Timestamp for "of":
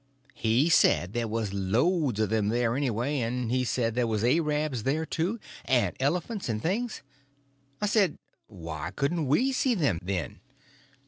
2.19-2.31